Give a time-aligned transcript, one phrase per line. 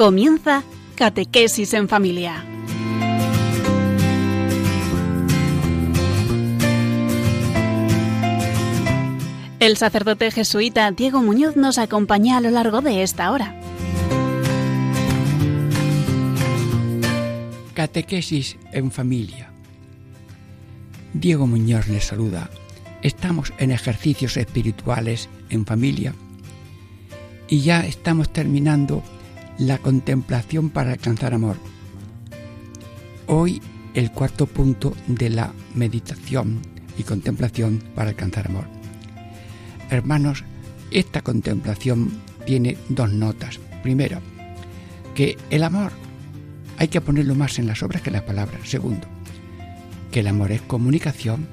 [0.00, 0.62] Comienza
[0.94, 2.42] Catequesis en Familia.
[9.58, 13.60] El sacerdote jesuita Diego Muñoz nos acompaña a lo largo de esta hora.
[17.74, 19.52] Catequesis en familia.
[21.12, 22.48] Diego Muñoz les saluda.
[23.02, 26.14] Estamos en ejercicios espirituales en familia
[27.48, 29.02] y ya estamos terminando
[29.60, 31.58] la contemplación para alcanzar amor.
[33.26, 33.60] Hoy
[33.92, 36.60] el cuarto punto de la meditación
[36.96, 38.64] y contemplación para alcanzar amor.
[39.90, 40.44] Hermanos,
[40.90, 42.10] esta contemplación
[42.46, 43.60] tiene dos notas.
[43.82, 44.20] Primero,
[45.14, 45.92] que el amor
[46.78, 48.62] hay que ponerlo más en las obras que en las palabras.
[48.64, 49.06] Segundo,
[50.10, 51.46] que el amor es comunicación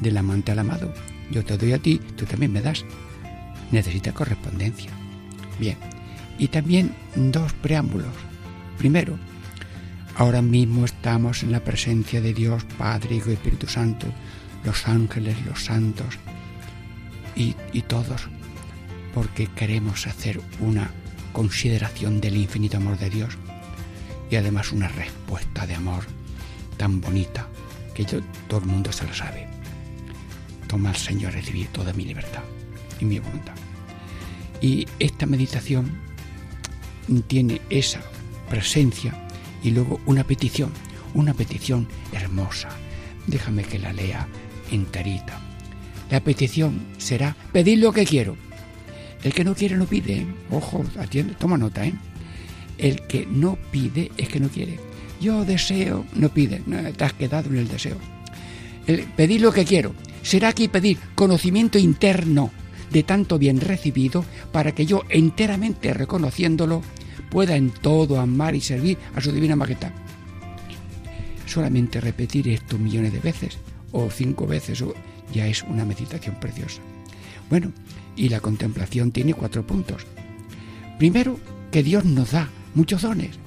[0.00, 0.92] del amante al amado.
[1.30, 2.84] Yo te doy a ti, tú también me das.
[3.70, 4.90] Necesita correspondencia.
[5.60, 5.76] Bien,
[6.38, 8.14] y también dos preámbulos.
[8.78, 9.18] Primero,
[10.16, 14.06] ahora mismo estamos en la presencia de Dios, Padre, Hijo y Espíritu Santo,
[14.64, 16.18] los ángeles, los santos,
[17.38, 18.28] y, todos
[19.14, 20.90] porque queremos hacer una
[21.32, 23.38] consideración del infinito amor de Dios
[24.30, 26.04] y además una respuesta de amor
[26.76, 27.46] tan bonita
[27.94, 29.46] que todo el mundo se lo sabe.
[30.66, 32.42] Toma al Señor recibir toda mi libertad
[33.00, 33.54] y mi voluntad.
[34.60, 36.07] Y esta meditación
[37.26, 38.00] tiene esa
[38.48, 39.28] presencia
[39.62, 40.70] y luego una petición,
[41.14, 42.68] una petición hermosa.
[43.26, 44.26] Déjame que la lea
[44.70, 45.40] enterita
[46.10, 48.36] la petición será pedir lo que quiero.
[49.22, 50.18] El que no quiere no pide.
[50.18, 50.26] ¿eh?
[50.50, 51.94] Ojo, atiende, toma nota, ¿eh?
[52.78, 54.78] El que no pide es que no quiere.
[55.20, 56.62] Yo deseo, no pide,
[56.96, 57.96] te has quedado en el deseo.
[58.86, 59.94] El pedir lo que quiero.
[60.22, 62.50] Será aquí pedir conocimiento interno
[62.90, 66.82] de tanto bien recibido para que yo enteramente reconociéndolo
[67.30, 69.92] pueda en todo amar y servir a su divina majestad.
[71.46, 73.58] Solamente repetir esto millones de veces
[73.92, 74.84] o cinco veces
[75.32, 76.80] ya es una meditación preciosa.
[77.50, 77.72] Bueno,
[78.16, 80.06] y la contemplación tiene cuatro puntos.
[80.98, 81.38] Primero,
[81.70, 83.38] que Dios nos da muchos dones.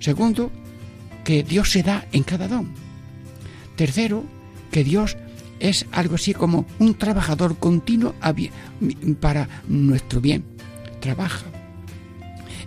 [0.00, 0.50] Segundo,
[1.24, 2.72] que Dios se da en cada don.
[3.76, 4.24] Tercero,
[4.70, 5.16] que Dios
[5.60, 8.14] es algo así como un trabajador continuo
[9.20, 10.44] para nuestro bien.
[11.00, 11.44] Trabaja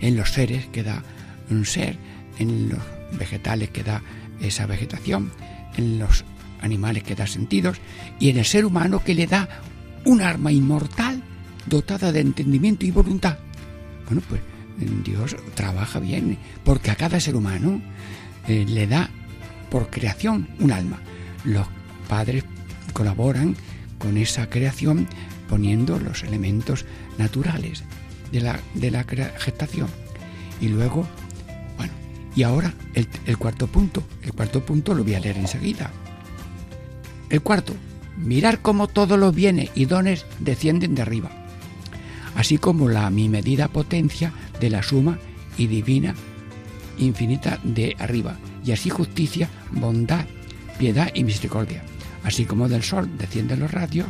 [0.02, 1.04] en los seres que da
[1.50, 1.98] un ser,
[2.40, 2.80] en los
[3.18, 4.02] vegetales que da
[4.42, 5.32] esa vegetación,
[5.78, 6.26] en los
[6.62, 7.78] animales que da sentidos,
[8.20, 9.48] y en el ser humano que le da
[10.06, 11.22] un arma inmortal
[11.66, 13.38] dotada de entendimiento y voluntad.
[14.06, 14.42] Bueno, pues
[15.04, 17.82] Dios trabaja bien, porque a cada ser humano
[18.48, 19.10] eh, le da
[19.70, 21.00] por creación un alma.
[21.44, 21.68] Los
[22.08, 22.44] padres
[22.94, 23.56] colaboran
[23.98, 25.08] con esa creación
[25.50, 26.86] poniendo los elementos
[27.18, 27.84] naturales
[28.32, 29.88] de la, de la gestación.
[30.62, 31.08] Y luego,
[31.78, 31.94] bueno,
[32.36, 34.04] y ahora el, el cuarto punto.
[34.24, 35.92] El cuarto punto lo voy a leer enseguida.
[37.30, 37.74] El cuarto,
[38.18, 41.32] mirar cómo todos los bienes y dones descienden de arriba,
[42.36, 45.20] así como la mi medida potencia de la suma
[45.58, 46.16] y divina
[46.98, 50.26] infinita de arriba, y así justicia, bondad,
[50.78, 51.84] piedad y misericordia,
[52.24, 54.08] así como del sol descienden los radios,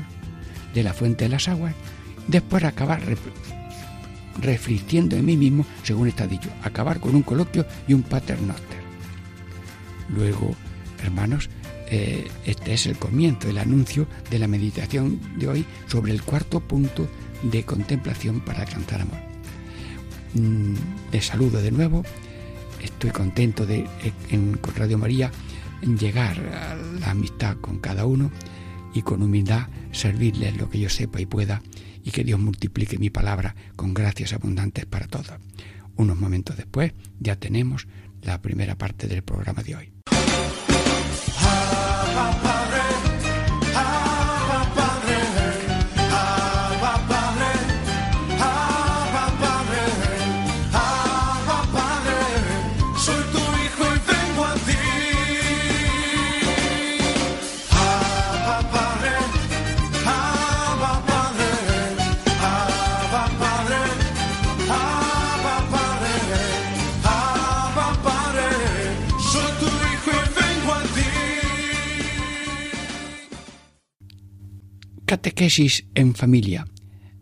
[0.73, 1.73] de la fuente de las aguas,
[2.27, 3.01] después acabar
[4.37, 8.79] reflexionando en mí mismo, según está dicho, acabar con un coloquio y un paternoster.
[10.09, 10.55] Luego,
[11.03, 11.49] hermanos,
[11.87, 16.59] eh, este es el comienzo, el anuncio de la meditación de hoy sobre el cuarto
[16.59, 17.07] punto
[17.43, 19.19] de contemplación para alcanzar amor.
[20.33, 20.73] Mm,
[21.11, 22.03] les saludo de nuevo,
[22.81, 23.87] estoy contento de
[24.29, 25.31] en, con Radio María
[25.81, 28.31] llegar a la amistad con cada uno
[28.93, 31.61] y con humildad servirles lo que yo sepa y pueda
[32.05, 35.33] y que Dios multiplique mi palabra con gracias abundantes para todos.
[35.97, 37.87] Unos momentos después ya tenemos
[38.21, 39.94] la primera parte del programa de hoy.
[75.15, 76.67] Catequesis en familia.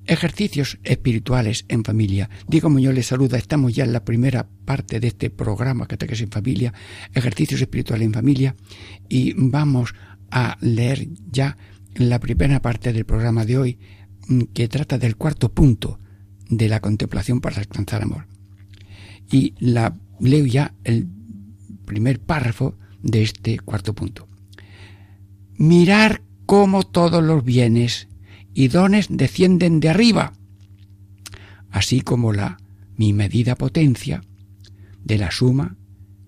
[0.07, 2.27] Ejercicios espirituales en familia.
[2.47, 3.37] Diego Muñoz les saluda.
[3.37, 6.73] Estamos ya en la primera parte de este programa Catequesis en familia.
[7.13, 8.55] Ejercicios espirituales en familia.
[9.09, 9.93] Y vamos
[10.31, 11.55] a leer ya
[11.93, 13.79] la primera parte del programa de hoy
[14.27, 15.99] mm, que trata del cuarto punto
[16.49, 18.25] de la contemplación para alcanzar amor.
[19.31, 21.07] y la leo ya el
[21.85, 24.27] primer párrafo de este cuarto punto.
[25.57, 28.07] Mirar cómo todos los bienes
[28.53, 30.33] y dones descienden de arriba,
[31.71, 32.57] así como la
[32.95, 34.23] mi medida potencia
[35.03, 35.75] de la suma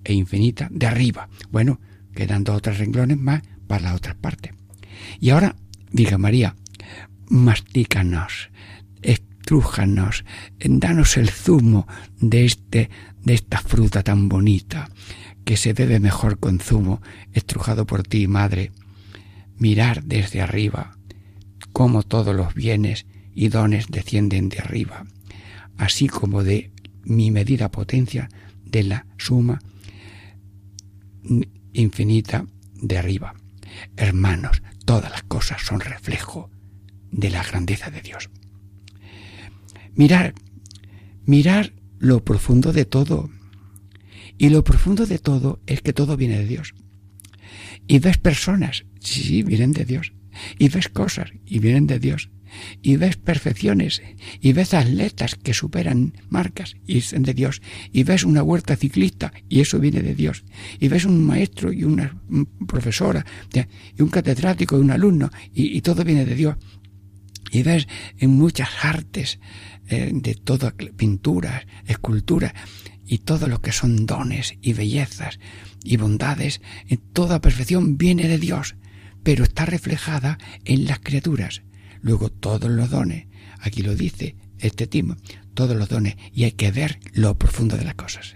[0.04, 1.30] e infinita de arriba.
[1.52, 1.80] Bueno,
[2.14, 4.54] quedan dos otros renglones más para la otra parte.
[5.20, 5.56] Y ahora,
[5.92, 6.56] Virgen María,
[7.28, 8.50] mastícanos,
[9.02, 10.26] estrújanos,
[10.60, 11.88] danos el zumo
[12.20, 12.90] de, este,
[13.24, 14.90] de esta fruta tan bonita,
[15.44, 17.02] que se bebe mejor con zumo,
[17.34, 18.72] estrujado por ti, Madre.
[19.58, 20.98] Mirar desde arriba,
[21.72, 25.06] cómo todos los bienes y dones descienden de arriba,
[25.78, 26.72] así como de
[27.04, 28.30] mi medida potencia
[28.66, 29.60] de la suma
[31.74, 33.36] infinita de arriba.
[33.98, 36.50] Hermanos, todas las cosas son reflejo
[37.12, 38.30] de la grandeza de Dios.
[39.96, 40.34] Mirar,
[41.26, 43.30] mirar lo profundo de todo.
[44.38, 46.76] Y lo profundo de todo es que todo viene de Dios.
[47.88, 50.14] Y ves personas, sí, vienen de Dios.
[50.58, 52.30] Y ves cosas, y vienen de Dios.
[52.82, 54.02] Y ves perfecciones
[54.40, 57.62] y ves atletas que superan marcas y son de Dios.
[57.92, 60.46] Y ves una huerta ciclista y eso viene de Dios.
[60.80, 62.18] Y ves un maestro y una
[62.68, 63.26] profesora
[63.98, 66.56] y un catedrático y un alumno y, todo viene de Dios.
[67.52, 67.88] Y ves
[68.18, 69.40] en muchas artes
[69.88, 72.54] eh, de toda pintura, escultura
[73.06, 75.40] y todo lo que son dones y bellezas
[75.84, 76.62] y bondades,
[77.14, 78.76] toda perfección viene de Dios,
[79.26, 81.64] pero está reflejada en las criaturas.
[82.02, 83.26] Luego todos los dones,
[83.60, 85.18] aquí lo dice este timo,
[85.56, 88.36] todos los dones, y hay que ver lo profundo de las cosas.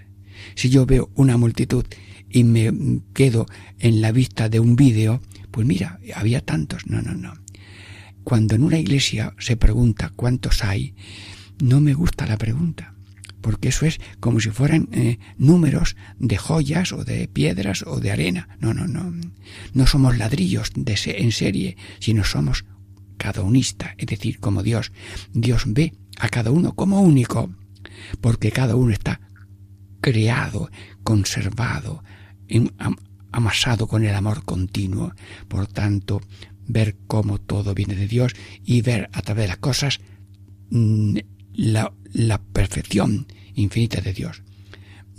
[0.55, 1.85] Si yo veo una multitud
[2.27, 2.73] y me
[3.13, 3.45] quedo
[3.77, 5.21] en la vista de un vídeo,
[5.51, 6.87] pues mira, había tantos.
[6.87, 7.35] No, no, no.
[8.23, 10.95] Cuando en una iglesia se pregunta cuántos hay,
[11.61, 12.95] no me gusta la pregunta,
[13.41, 18.11] porque eso es como si fueran eh, números de joyas o de piedras o de
[18.11, 18.49] arena.
[18.59, 19.13] No, no, no.
[19.73, 22.65] No somos ladrillos de en serie, sino somos
[23.17, 24.91] cada unista, es decir, como Dios.
[25.33, 27.53] Dios ve a cada uno como único,
[28.21, 29.21] porque cada uno está
[30.01, 30.69] creado,
[31.03, 32.03] conservado,
[33.31, 35.13] amasado con el amor continuo.
[35.47, 36.21] Por tanto,
[36.67, 38.33] ver cómo todo viene de Dios
[38.63, 39.99] y ver a través de las cosas
[40.69, 41.17] mm,
[41.53, 44.43] la, la perfección infinita de Dios.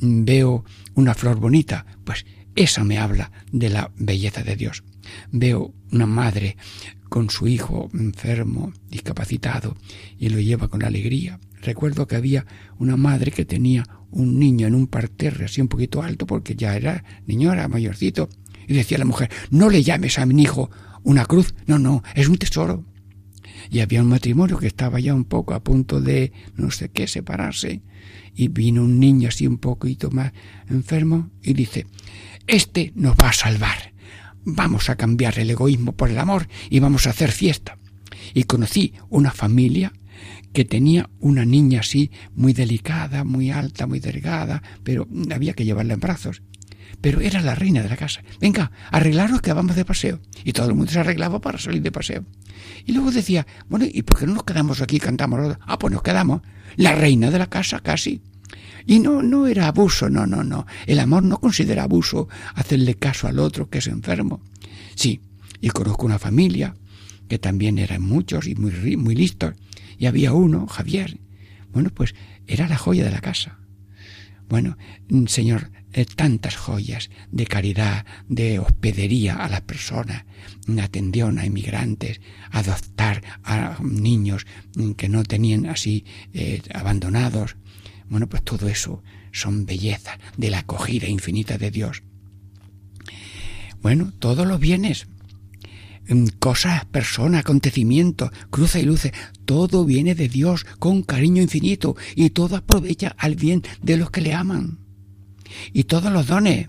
[0.00, 2.24] Veo una flor bonita, pues
[2.56, 4.82] esa me habla de la belleza de Dios.
[5.30, 6.56] Veo una madre
[7.08, 9.76] con su hijo enfermo, discapacitado,
[10.18, 11.40] y lo lleva con alegría.
[11.60, 12.46] Recuerdo que había
[12.78, 16.76] una madre que tenía un niño en un parterre así un poquito alto porque ya
[16.76, 18.28] era niño, era mayorcito,
[18.66, 20.70] y decía la mujer, no le llames a mi hijo
[21.02, 22.84] una cruz, no, no, es un tesoro.
[23.70, 27.06] Y había un matrimonio que estaba ya un poco a punto de no sé qué
[27.06, 27.82] separarse,
[28.34, 30.32] y vino un niño así un poquito más
[30.68, 31.86] enfermo y dice,
[32.46, 33.92] este nos va a salvar.
[34.44, 37.78] Vamos a cambiar el egoísmo por el amor y vamos a hacer fiesta.
[38.32, 39.92] Y conocí una familia
[40.52, 45.94] que tenía una niña así muy delicada, muy alta, muy delgada, pero había que llevarla
[45.94, 46.42] en brazos.
[47.00, 48.22] Pero era la reina de la casa.
[48.40, 50.20] Venga, arreglaros que vamos de paseo.
[50.44, 52.24] Y todo el mundo se arreglaba para salir de paseo.
[52.84, 55.56] Y luego decía, bueno, ¿y por qué no nos quedamos aquí y cantamos?
[55.62, 56.42] Ah, pues nos quedamos.
[56.76, 58.20] La reina de la casa casi.
[58.86, 60.66] Y no, no era abuso, no, no, no.
[60.86, 64.42] El amor no considera abuso hacerle caso al otro que es enfermo.
[64.94, 65.20] Sí,
[65.60, 66.74] y conozco una familia
[67.28, 69.54] que también eran muchos y muy, muy listos.
[69.98, 71.18] Y había uno, Javier.
[71.72, 72.14] Bueno, pues
[72.46, 73.58] era la joya de la casa.
[74.48, 74.76] Bueno,
[75.26, 80.24] Señor, eh, tantas joyas de caridad, de hospedería a las personas,
[80.80, 82.20] atención a inmigrantes,
[82.50, 87.56] adoptar a niños mm, que no tenían así eh, abandonados,
[88.08, 92.02] bueno, pues todo eso son bellezas de la acogida infinita de Dios.
[93.82, 95.08] Bueno, todos los bienes,
[96.08, 99.12] mm, cosas, personas, acontecimientos, cruza y luces,
[99.44, 104.20] todo viene de Dios con cariño infinito y todo aprovecha al bien de los que
[104.20, 104.89] le aman.
[105.72, 106.68] Y todos los dones,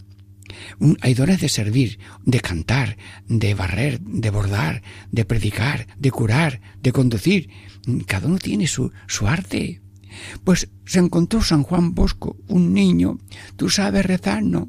[1.01, 2.97] hay dones de servir, de cantar,
[3.27, 7.49] de barrer, de bordar, de predicar, de curar, de conducir.
[8.05, 9.81] Cada uno tiene su, su arte.
[10.43, 13.17] Pues se encontró San Juan Bosco, un niño,
[13.55, 14.67] tú sabes rezar, no,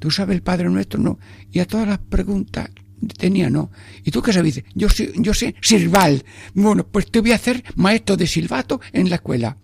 [0.00, 1.20] tú sabes el Padre Nuestro, no,
[1.52, 2.70] y a todas las preguntas
[3.16, 3.70] tenía no.
[4.04, 4.62] ¿Y tú qué sabes?
[4.74, 6.24] Yo sé, yo sé silbal.
[6.54, 9.56] Bueno, pues te voy a hacer maestro de silbato en la escuela.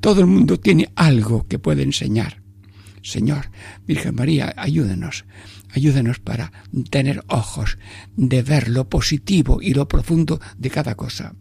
[0.00, 2.43] Todo el mundo tiene algo que puede enseñar.
[3.04, 3.50] Señor,
[3.86, 5.26] Virgen María, ayúdenos,
[5.74, 6.52] ayúdenos para
[6.90, 7.76] tener ojos
[8.16, 11.34] de ver lo positivo y lo profundo de cada cosa.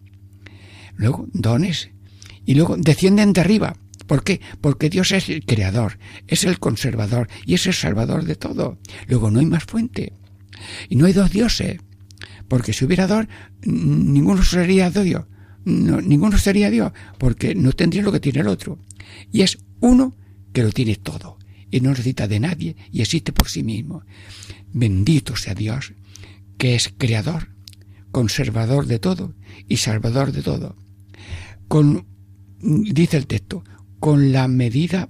[0.96, 1.92] Luego, dones
[2.46, 3.78] y luego descienden de arriba.
[4.08, 4.42] ¿Por qué?
[4.60, 8.78] Porque Dios es el creador, es el conservador y es el salvador de todo.
[9.08, 10.12] Luego no hay más fuente.
[10.90, 11.80] Y no hay dos dioses.
[12.50, 13.26] Porque si hubiera dos,
[13.64, 15.24] ninguno sería Dios.
[15.64, 18.80] ninguno sería Dios, porque no tendría lo que tiene el otro.
[19.32, 20.14] Y es uno
[20.52, 21.38] que lo tiene todo.
[21.74, 24.04] Y no necesita de nadie y existe por sí mismo.
[24.74, 25.94] Bendito sea Dios,
[26.60, 27.50] que es creador,
[28.12, 29.34] conservador de todo
[29.68, 30.76] y salvador de todo.
[31.68, 32.06] Con,
[32.62, 33.64] dice el texto,
[34.00, 35.10] con la medida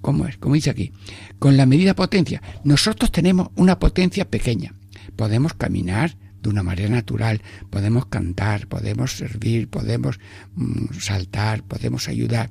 [0.00, 0.38] ¿cómo es?
[0.38, 0.92] Como dice aquí,
[1.38, 2.42] con la medida potencia.
[2.64, 4.74] Nosotros tenemos una potencia pequeña.
[5.14, 10.18] Podemos caminar de una manera natural, podemos cantar, podemos servir, podemos
[10.56, 12.50] mm, saltar, podemos ayudar.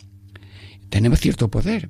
[0.94, 1.90] Tenemos cierto poder,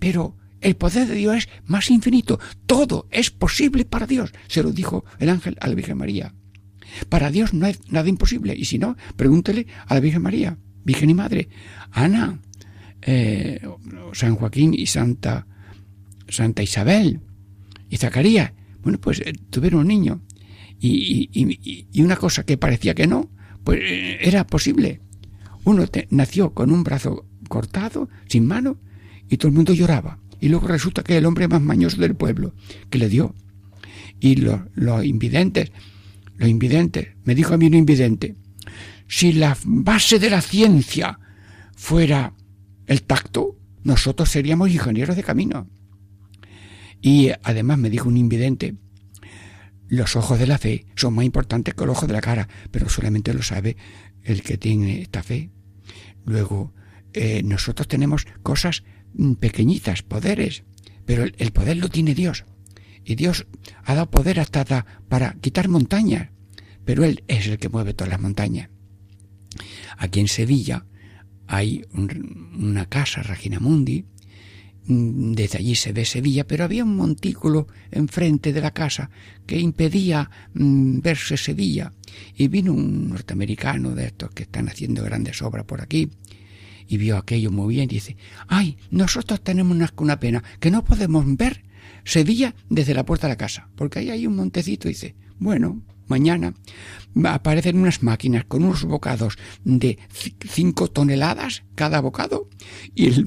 [0.00, 2.40] pero el poder de Dios es más infinito.
[2.66, 4.32] Todo es posible para Dios.
[4.48, 6.34] Se lo dijo el ángel a la Virgen María.
[7.08, 8.56] Para Dios no es nada imposible.
[8.56, 11.50] Y si no, pregúntele a la Virgen María, Virgen y Madre.
[11.92, 12.40] Ana,
[13.02, 13.60] eh,
[14.12, 15.46] San Joaquín y Santa,
[16.26, 17.20] Santa Isabel
[17.90, 18.54] y Zacarías.
[18.82, 20.20] Bueno, pues eh, tuvieron un niño.
[20.80, 23.30] Y, y, una cosa que parecía que no,
[23.62, 25.00] pues eh, era posible.
[25.62, 28.78] Uno nació con un brazo cortado, sin mano,
[29.28, 30.18] y todo el mundo lloraba.
[30.40, 32.54] Y luego resulta que el hombre más mañoso del pueblo,
[32.88, 33.34] que le dio.
[34.20, 35.70] Y los, los invidentes,
[36.38, 38.36] los invidentes, me dijo a mí un invidente,
[39.06, 41.18] si la base de la ciencia
[41.76, 42.32] fuera
[42.86, 45.68] el tacto, nosotros seríamos ingenieros de camino.
[47.02, 48.76] Y además me dijo un invidente,
[49.88, 52.88] los ojos de la fe son más importantes que los ojos de la cara, pero
[52.88, 53.76] solamente lo sabe
[54.22, 55.50] el que tiene esta fe.
[56.24, 56.72] Luego,
[57.14, 60.64] eh, nosotros tenemos cosas mm, pequeñitas, poderes,
[61.04, 62.44] pero el, poder lo tiene Dios.
[63.04, 63.46] Y Dios
[63.84, 66.30] ha dado poder hasta para quitar montañas,
[66.84, 68.70] pero Él es el que mueve todas las montañas.
[69.98, 70.86] Aquí en Sevilla
[71.46, 74.06] hay una casa, Regina Mundi,
[74.86, 79.10] mm, desde allí se ve Sevilla, pero había un montículo enfrente de la casa
[79.46, 81.92] que impedía mm, verse Sevilla.
[82.36, 86.10] Y vino un norteamericano de estos que están haciendo grandes obras por aquí,
[86.92, 88.18] y vio aquello muy bien y dice,
[88.48, 91.64] ay, nosotros tenemos una, pena, que no podemos ver
[92.04, 96.52] Sevilla desde la puerta de la casa, porque ahí hay un montecito, dice, bueno, mañana
[97.24, 99.98] aparecen unas máquinas con unos bocados de
[100.46, 102.50] 5 toneladas cada bocado
[102.94, 103.26] y el,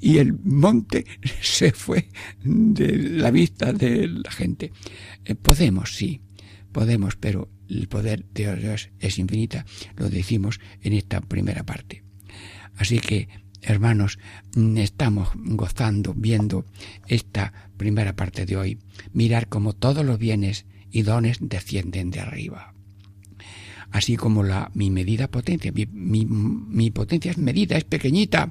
[0.00, 1.04] y el monte
[1.42, 2.08] se fue
[2.42, 4.72] de la vista de la gente.
[5.26, 6.22] Eh, podemos, sí,
[6.72, 12.05] podemos, pero el poder de Dios es infinita, lo decimos en esta primera parte.
[12.76, 13.28] Así que,
[13.62, 14.18] hermanos,
[14.76, 16.64] estamos gozando, viendo
[17.08, 18.78] esta primera parte de hoy,
[19.12, 22.74] mirar como todos los bienes y dones descienden de arriba.
[23.90, 28.50] Así como la, mi medida potencia, mi, potencia es medida, es pequeñita,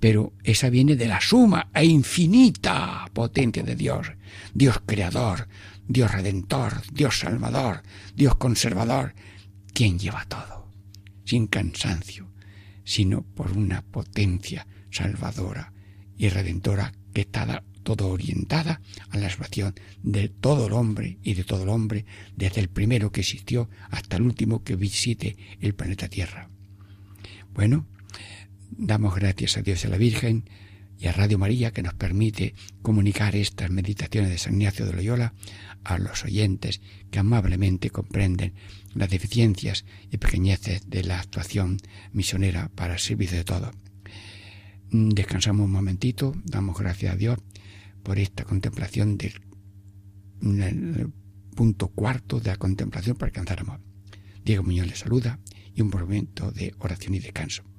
[0.00, 4.12] pero esa viene de la suma e infinita potencia de Dios,
[4.54, 5.48] Dios creador,
[5.86, 7.82] Dios redentor, Dios salvador,
[8.16, 9.14] Dios conservador,
[9.72, 10.68] quien lleva todo,
[11.24, 12.29] sin cansancio,
[12.90, 15.72] sino por una potencia salvadora
[16.18, 18.80] y redentora que está todo orientada
[19.10, 22.04] a la salvación de todo el hombre y de todo el hombre,
[22.34, 26.50] desde el primero que existió hasta el último que visite el planeta Tierra.
[27.54, 27.86] Bueno,
[28.72, 30.50] damos gracias a Dios y a la Virgen
[30.98, 35.34] y a Radio María que nos permite comunicar estas meditaciones de San Ignacio de Loyola
[35.84, 36.80] a los oyentes
[37.12, 38.54] que amablemente comprenden
[38.94, 41.78] las deficiencias y pequeñeces de la actuación
[42.12, 43.70] misionera para el servicio de todo.
[44.90, 47.38] Descansamos un momentito, damos gracias a Dios
[48.02, 51.12] por esta contemplación del
[51.54, 53.80] punto cuarto de la contemplación para alcanzar amor.
[54.44, 55.38] Diego Muñoz le saluda
[55.74, 57.69] y un momento de oración y descanso.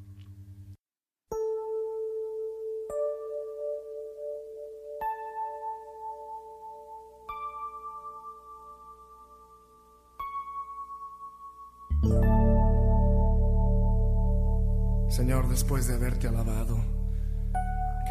[15.11, 17.01] Señor, después de haberte alabado,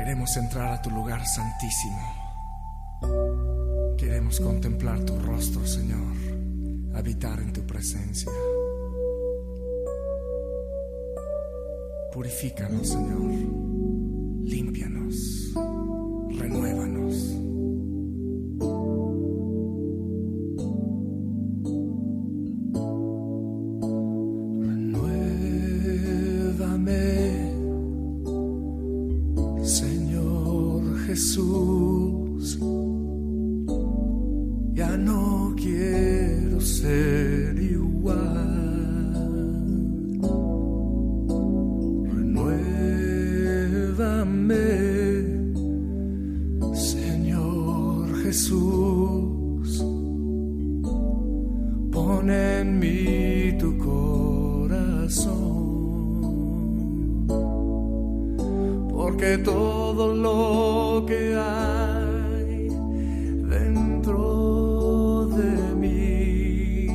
[0.01, 1.99] Queremos entrar a tu lugar santísimo.
[3.99, 6.15] Queremos contemplar tu rostro, Señor,
[6.95, 8.33] habitar en tu presencia.
[12.15, 13.31] Purifícanos, Señor.
[14.43, 15.53] Límpianos.
[16.39, 17.50] Renuévanos.
[52.29, 55.39] en mí tu corazón,
[58.91, 62.69] porque todo lo que hay
[63.49, 66.87] dentro de mí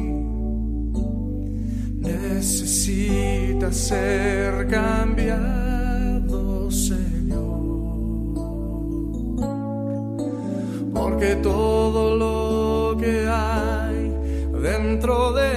[2.00, 7.64] necesita ser cambiado, Señor,
[10.94, 11.95] porque todo
[14.96, 15.55] dentro de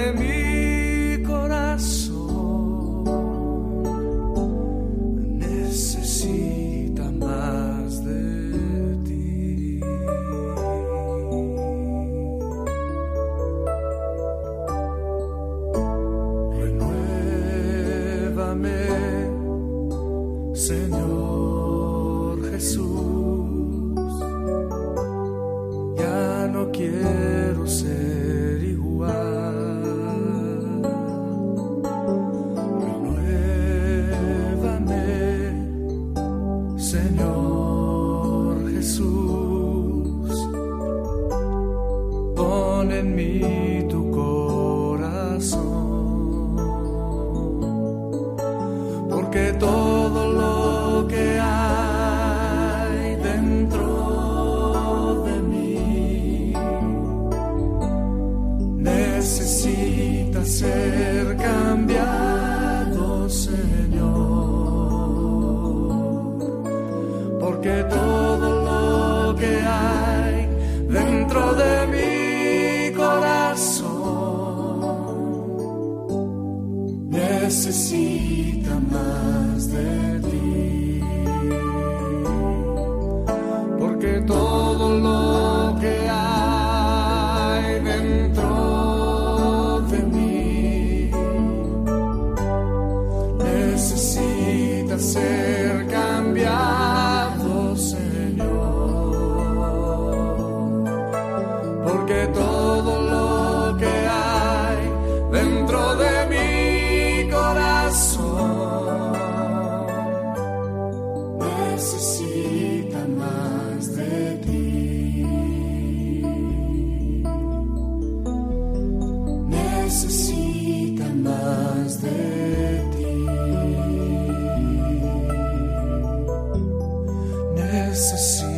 [127.99, 128.48] mí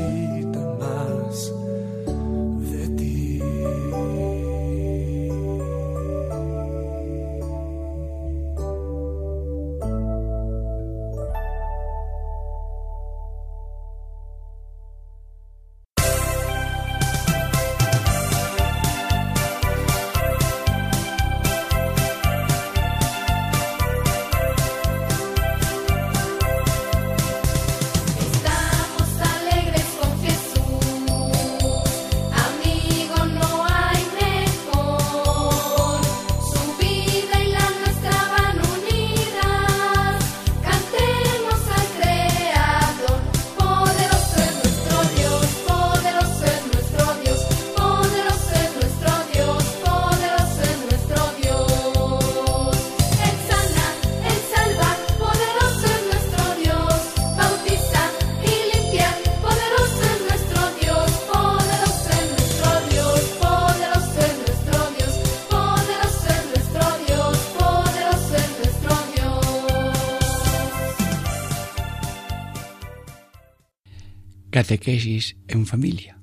[74.51, 76.19] catequesis en familia,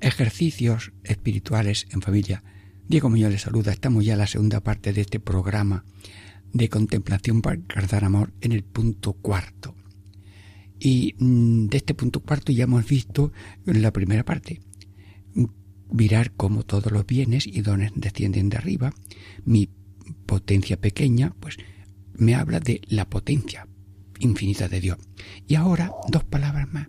[0.00, 2.42] ejercicios espirituales en familia.
[2.88, 3.72] Diego Muñoz les saluda.
[3.72, 5.84] Estamos ya en la segunda parte de este programa
[6.52, 9.76] de contemplación para alcanzar amor en el punto cuarto.
[10.80, 13.32] Y mm, de este punto cuarto ya hemos visto
[13.64, 14.60] la primera parte.
[15.92, 18.92] Mirar cómo todos los bienes y dones descienden de arriba.
[19.44, 19.70] Mi
[20.26, 21.56] potencia pequeña, pues
[22.14, 23.68] me habla de la potencia
[24.18, 24.98] infinita de Dios.
[25.46, 26.88] Y ahora dos palabras más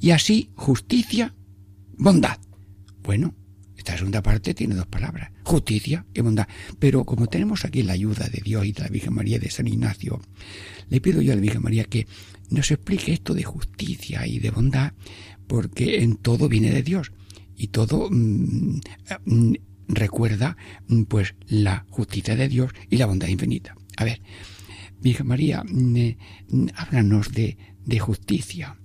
[0.00, 1.34] y así justicia,
[1.96, 2.38] bondad.
[3.02, 3.34] Bueno,
[3.76, 6.48] esta segunda parte tiene dos palabras, justicia y bondad.
[6.78, 9.66] Pero como tenemos aquí la ayuda de Dios y de la Virgen María de San
[9.66, 10.20] Ignacio,
[10.88, 12.06] le pido yo a la Virgen María que
[12.50, 14.92] nos explique esto de justicia y de bondad,
[15.46, 17.12] porque en todo viene de Dios
[17.56, 18.80] y todo mm,
[19.26, 19.52] mm,
[19.88, 20.56] recuerda
[20.88, 23.74] mm, pues la justicia de Dios y la bondad infinita.
[23.96, 24.20] A ver,
[25.00, 25.64] Virgen María,
[26.74, 28.76] háblanos de, de justicia.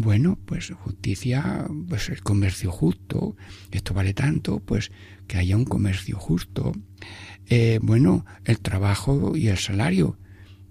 [0.00, 3.34] Bueno, pues justicia, pues el comercio justo,
[3.72, 4.92] esto vale tanto, pues
[5.26, 6.72] que haya un comercio justo.
[7.46, 10.16] Eh, bueno, el trabajo y el salario,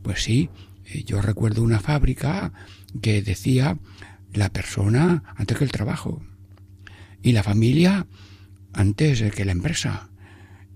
[0.01, 0.49] pues sí,
[0.89, 2.53] Eh, yo recuerdo una fábrica
[3.01, 3.77] que decía
[4.33, 6.21] la persona antes que el trabajo
[7.21, 8.07] y la familia
[8.71, 10.09] antes que la empresa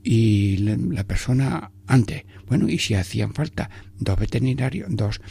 [0.03, 2.25] y la persona antes.
[2.47, 5.21] Bueno, y si hacían falta dos veterinarios, dos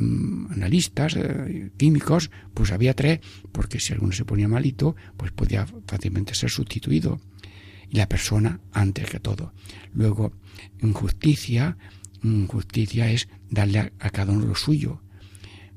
[0.00, 3.20] mm, analistas eh, químicos, pues había tres,
[3.52, 7.20] porque si alguno se ponía malito, pues podía fácilmente ser sustituido.
[7.88, 9.52] Y la persona antes que todo.
[9.92, 10.32] Luego,
[10.80, 11.76] injusticia,
[12.48, 15.02] justicia es darle a, cada uno lo suyo.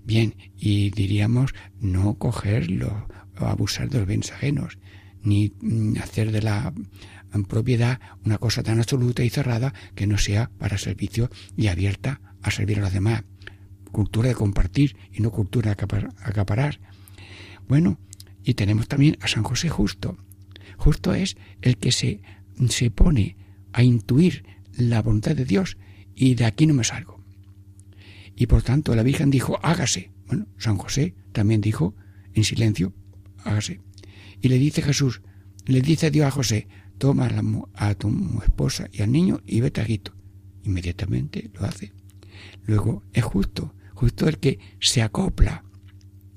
[0.05, 3.07] Bien, y diríamos no cogerlo
[3.39, 4.77] o abusar de los bienes ajenos,
[5.23, 10.17] ni mm, hacer de la mm, propiedad una cosa tan absoluta y cerrada que no
[10.17, 13.23] sea para servicio y abierta a servir a los demás.
[13.93, 16.79] Cultura de compartir y no cultura de acaparar.
[17.67, 17.99] Bueno,
[18.43, 20.17] y tenemos también a San José Justo.
[20.77, 22.21] Justo es el que se,
[22.69, 23.37] se pone
[23.71, 25.77] a intuir la voluntad de Dios
[26.15, 27.23] y de aquí no me salgo.
[28.35, 30.09] Y por tanto la Virgen dijo, hágase.
[30.25, 31.95] Bueno, San José también dijo,
[32.33, 32.93] en silencio,
[33.43, 33.79] hágase.
[34.41, 35.21] Y le dice Jesús,
[35.67, 37.29] le dice Dios a José, toma
[37.75, 40.15] a, tu esposa y al niño y vete a Egipto.
[40.63, 41.93] Inmediatamente lo hace.
[42.65, 45.63] Luego es justo, justo el que se acopla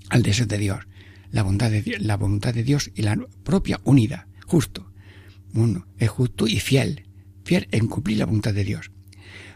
[0.08, 0.86] al deseo de Dios,
[1.32, 4.92] la bondad de la voluntad de Dios y la propia unidad, justo.
[5.52, 7.08] Uno es justo y fiel,
[7.42, 8.92] fiel en cumplir la voluntad de Dios.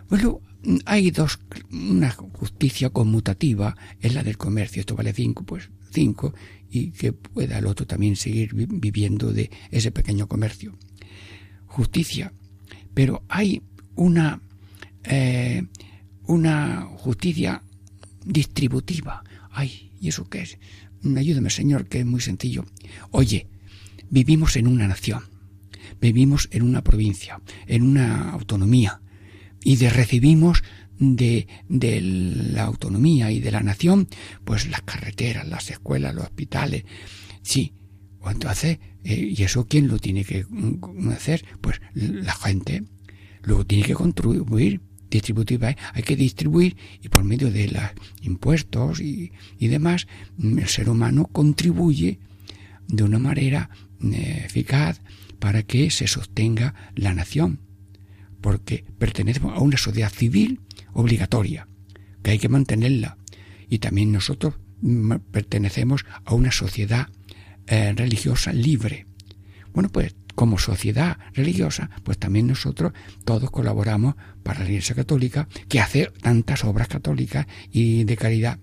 [0.09, 0.41] Bueno,
[0.87, 1.39] hay dos,
[1.71, 6.35] una justicia conmutativa es la del comercio, esto vale cinco, pues cinco,
[6.69, 10.77] y que pueda el otro también seguir viviendo de ese pequeño comercio.
[11.67, 12.33] Justicia.
[12.93, 13.63] Pero hay
[13.95, 14.43] una,
[15.05, 15.63] eh,
[16.27, 17.63] una justicia
[18.31, 19.25] distributiva.
[19.51, 20.59] Ay, ¿y eso qué es?
[21.17, 22.65] Ayúdame, Señor, que es muy sencillo.
[23.11, 23.49] Oye,
[24.11, 25.23] vivimos en una nación,
[26.01, 29.01] vivimos en una provincia, en una autonomía,
[29.63, 30.63] y de recibimos
[30.99, 34.09] de, de, la autonomía y de la nación,
[34.45, 36.85] pues las carreteras, las escuelas, los hospitales.
[37.43, 37.73] Sí,
[38.27, 40.45] entonces, eh, ¿y eso quién lo tiene que
[41.11, 41.45] hacer?
[41.61, 42.85] Pues la gente.
[43.43, 45.77] Luego tiene que contribuir distributiva, ¿eh?
[45.93, 47.83] hay que distribuir y por medio de los
[48.23, 50.07] impuestos y, y demás,
[50.41, 52.19] el ser humano contribuye
[52.89, 53.71] de una manera
[54.03, 55.01] eh, eficaz
[55.39, 57.61] para que se sostenga la nación
[58.41, 60.61] porque pertenecemos a una sociedad civil
[60.93, 61.69] obligatoria,
[62.23, 63.17] que hay que mantenerla.
[63.69, 64.55] Y también nosotros
[65.31, 67.09] pertenecemos a una sociedad
[67.67, 69.07] eh, religiosa libre.
[69.73, 72.95] Bueno, pues como sociedad religiosa, pues también nosotros
[73.27, 78.59] todos colaboramos para la Iglesia Católica, que hace tantas obras católicas y de caridad.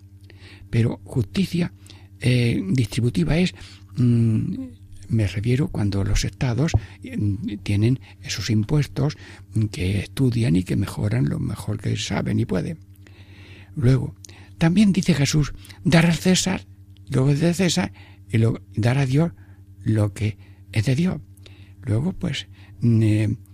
[0.72, 1.72] Pero justicia
[2.20, 3.54] eh, distributiva es
[3.96, 4.56] mm,
[5.10, 6.72] me refiero cuando los estados
[7.04, 7.16] eh,
[7.62, 9.16] tienen esos impuestos
[9.72, 12.80] que estudian y que mejoran lo mejor que saben y pueden.
[13.76, 14.16] Luego,
[14.58, 16.66] también dice Jesús, dar al César
[17.08, 17.94] lo que es de César
[18.32, 18.40] y
[18.82, 19.34] dar a Dios
[19.84, 20.40] lo que
[20.72, 21.22] es de Dios.
[21.88, 22.48] Luego, pues,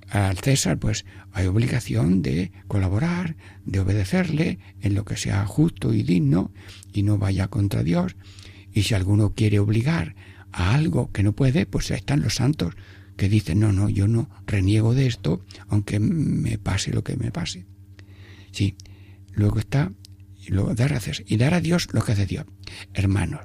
[0.10, 6.02] al César, pues, hay obligación de colaborar, de obedecerle en lo que sea justo y
[6.02, 6.52] digno
[6.92, 8.16] y no vaya contra Dios.
[8.74, 10.16] Y si alguno quiere obligar
[10.52, 12.74] a algo que no puede, pues están los santos
[13.18, 17.32] que dicen, no, no, yo no reniego de esto, aunque me pase lo que me
[17.32, 17.68] pase.
[18.52, 18.76] Sí,
[19.32, 19.92] luego está,
[20.48, 22.46] luego dar gracias, y dar a Dios lo que hace Dios.
[22.96, 23.42] Hermanos,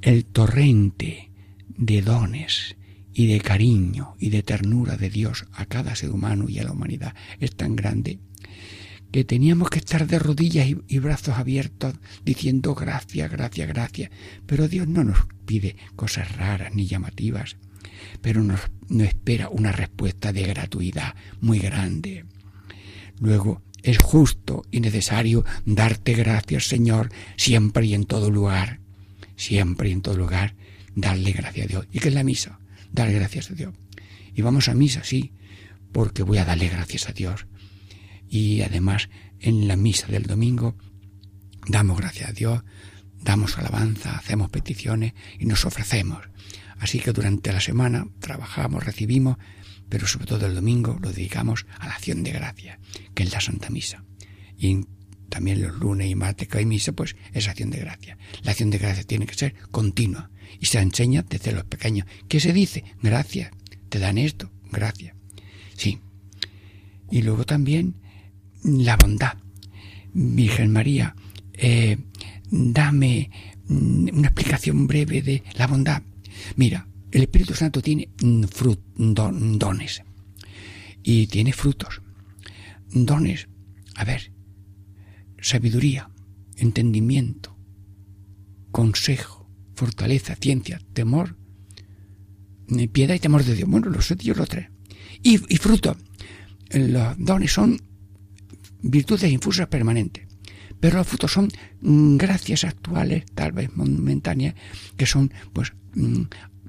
[0.00, 1.32] el torrente
[1.68, 2.76] de dones
[3.12, 6.72] y de cariño y de ternura de Dios a cada ser humano y a la
[6.72, 8.18] humanidad es tan grande
[9.10, 11.94] que teníamos que estar de rodillas y, brazos abiertos
[12.24, 14.10] diciendo gracias, gracias, gracias.
[14.46, 17.56] Pero Dios no nos pide cosas raras ni llamativas,
[18.20, 22.24] pero nos, nos espera una respuesta de gratuidad muy grande.
[23.18, 28.80] Luego, es justo y necesario darte gracias, Señor, siempre y en todo lugar.
[29.36, 30.54] Siempre y en todo lugar,
[30.94, 31.86] darle gracias a Dios.
[31.92, 32.59] ¿Y qué es la misa?
[32.92, 33.74] Dar gracias a Dios.
[34.34, 35.32] Y vamos a misa, sí,
[35.92, 37.46] porque voy a darle gracias a Dios
[38.30, 40.76] y además en la misa del domingo
[41.66, 42.62] damos gracias a Dios,
[43.22, 46.22] damos alabanza, hacemos peticiones y nos ofrecemos.
[46.78, 49.36] Así que durante la semana trabajamos, recibimos,
[49.88, 52.78] pero sobre todo el domingo lo dedicamos a la acción de gracia,
[53.14, 54.04] que es la Santa Misa.
[54.56, 54.86] Y
[55.28, 58.16] también los lunes y martes que hay misa, pues es acción de gracia.
[58.42, 62.06] La acción de gracia tiene que ser continua y se enseña desde los pequeños.
[62.28, 62.84] ¿Qué se dice?
[63.02, 63.50] Gracias.
[63.88, 65.14] Te dan esto, gracias.
[65.76, 65.98] Sí.
[67.10, 67.94] Y luego también
[68.62, 69.34] la bondad.
[70.12, 71.14] Virgen María,
[71.54, 71.96] eh,
[72.50, 73.30] dame
[73.68, 76.02] mm, una explicación breve de la bondad.
[76.56, 78.44] Mira, el Espíritu Santo tiene mm,
[79.58, 80.02] dones
[81.02, 82.00] y tiene frutos.
[82.92, 83.48] Dones.
[83.96, 84.32] A ver,
[85.40, 86.10] sabiduría,
[86.56, 87.56] entendimiento,
[88.70, 89.39] consejo,
[89.80, 91.36] fortaleza, ciencia, temor,
[92.92, 93.66] piedad y temor de Dios.
[93.66, 94.68] Bueno, los Dios los tres.
[95.22, 95.96] Y, y fruto.
[96.70, 97.80] Los dones son
[98.82, 100.26] virtudes infusas permanentes.
[100.80, 101.48] Pero los frutos son
[101.80, 104.54] mm, gracias actuales, tal vez momentáneas,
[104.98, 106.24] que son pues mm,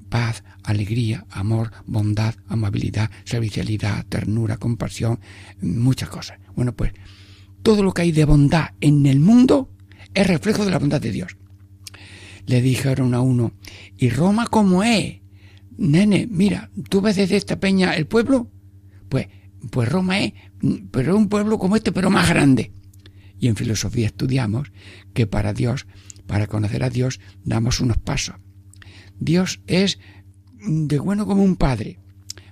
[0.08, 5.20] paz, alegría, amor, bondad, amabilidad, servicialidad, ternura, compasión,
[5.60, 6.38] muchas cosas.
[6.56, 6.92] Bueno, pues
[7.62, 9.68] todo lo que hay de bondad en el mundo
[10.14, 11.36] es reflejo de la bondad de Dios.
[12.46, 13.52] Le dijeron a uno,
[13.96, 15.20] ¿y Roma cómo es?
[15.76, 18.50] Nene, mira, ¿tú ves desde esta peña el pueblo?
[19.08, 19.28] Pues,
[19.70, 20.32] pues Roma es,
[20.90, 22.72] pero un pueblo como este, pero más grande.
[23.38, 24.72] Y en filosofía estudiamos
[25.14, 25.86] que para Dios,
[26.26, 28.36] para conocer a Dios, damos unos pasos.
[29.18, 29.98] Dios es
[30.66, 31.98] de bueno como un padre,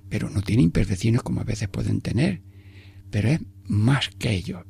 [0.09, 2.43] pero no tiene imperfecciones como a veces pueden tener,
[3.11, 4.65] pero es más que ello.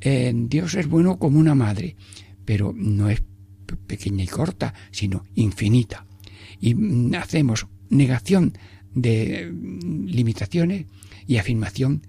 [0.00, 1.96] Eh, Dios es bueno como una madre,
[2.44, 3.22] pero no es
[3.76, 6.06] pequeña y corta, sino infinita.
[6.60, 8.54] Y mm, hacemos negación
[8.94, 10.86] de mm, limitaciones
[11.26, 12.06] y afirmación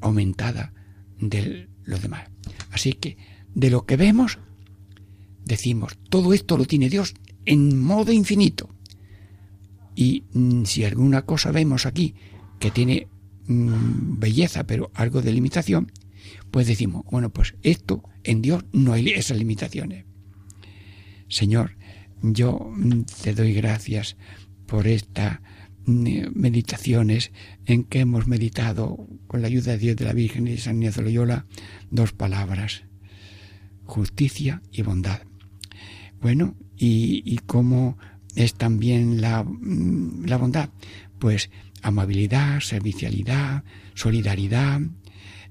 [0.00, 0.72] aumentada
[1.20, 2.28] de los demás.
[2.70, 3.16] Así que
[3.54, 4.38] de lo que vemos,
[5.44, 7.14] decimos, todo esto lo tiene Dios
[7.44, 8.68] en modo infinito.
[9.94, 12.14] Y mm, si alguna cosa vemos aquí
[12.58, 13.08] que tiene
[13.48, 15.92] belleza, pero algo de limitación,
[16.50, 20.04] pues decimos, bueno, pues esto en Dios no hay esas limitaciones.
[21.28, 21.76] Señor,
[22.22, 22.72] yo
[23.22, 24.16] te doy gracias
[24.66, 25.40] por estas
[25.84, 27.32] mm, meditaciones
[27.66, 30.76] en que hemos meditado con la ayuda de Dios de la Virgen y de San
[30.76, 31.46] Ignacio Loyola
[31.90, 32.84] dos palabras,
[33.84, 35.22] justicia y bondad.
[36.20, 37.98] Bueno, y, y cómo
[38.34, 40.70] es también la, mm, la bondad,
[41.18, 41.50] pues
[41.82, 44.80] amabilidad, servicialidad, solidaridad,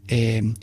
[0.08, 0.54] eh,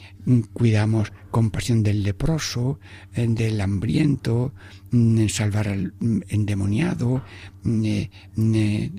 [0.52, 2.78] cuidamos compasión del leproso,
[3.14, 4.54] eh, del hambriento,
[4.90, 7.24] mm, salvar al mm, endemoniado,
[7.62, 8.90] mm, eh,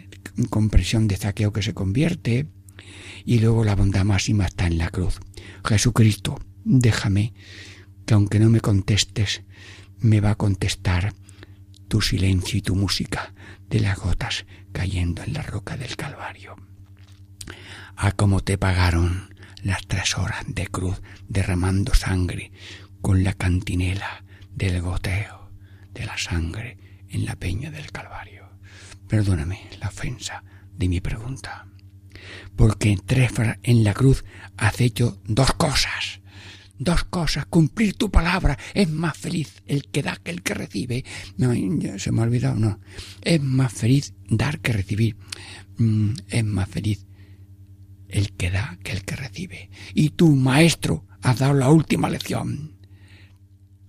[0.50, 2.48] comprensión de zaqueo que se convierte,
[3.26, 5.20] y luego la bondad máxima está en la cruz.
[5.64, 7.34] Jesucristo, déjame
[8.06, 9.44] que aunque no me contestes,
[10.00, 11.14] me va a contestar
[11.88, 13.34] tu silencio y tu música
[13.70, 16.56] de las gotas cayendo en la roca del Calvario.
[17.96, 19.33] A cómo te pagaron
[19.64, 22.52] las tres horas de cruz derramando sangre
[23.02, 24.24] con la cantinela
[24.54, 25.50] del goteo
[25.94, 26.78] de la sangre
[27.10, 28.50] en la peña del Calvario.
[29.08, 30.44] Perdóname la ofensa
[30.76, 31.68] de mi pregunta,
[32.56, 33.32] porque tres
[33.64, 34.26] en la cruz
[34.58, 36.22] has hecho dos cosas.
[36.80, 38.58] Dos cosas, cumplir tu palabra.
[38.74, 41.06] Es más feliz el que da que el que recibe.
[41.38, 41.54] No,
[42.00, 42.80] se me ha olvidado, no.
[43.22, 45.16] Es más feliz dar que recibir.
[45.78, 47.06] Mm, es más feliz
[48.14, 49.70] el que da que el que recibe.
[49.94, 52.78] Y tú, maestro, has dado la última lección.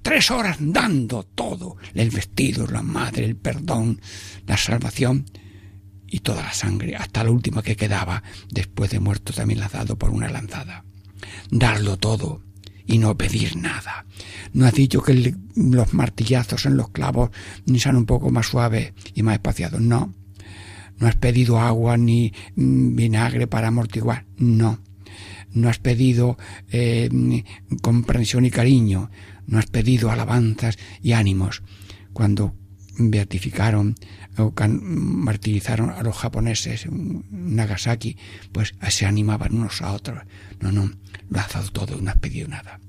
[0.03, 4.01] Tres horas dando todo, el vestido, la madre, el perdón,
[4.47, 5.27] la salvación
[6.07, 9.73] y toda la sangre, hasta la última que quedaba, después de muerto también la has
[9.73, 10.85] dado por una lanzada.
[11.51, 12.43] Darlo todo
[12.87, 14.05] y no pedir nada.
[14.53, 17.31] No has dicho que los martillazos en los clavos
[17.77, 20.15] sean un poco más suaves y más espaciados, no
[20.99, 24.81] no has pedido agua ni mm, vinagre para amortiguar, no.
[25.53, 26.37] No has pedido
[26.73, 27.09] eh,
[27.81, 29.11] comprensión y cariño,
[29.47, 31.63] no has pedido alabanzas y ánimos.
[32.13, 32.55] Cuando
[32.99, 33.95] beatificaron
[34.37, 38.17] o martirizaron a los japoneses en Nagasaki,
[38.53, 40.23] pues se animaban unos a otros.
[40.61, 40.91] No, no,
[41.29, 42.81] lo has dado todo, no has pedido nada.